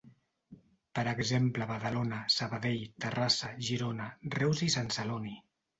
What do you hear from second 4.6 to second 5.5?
i Sant Celoni.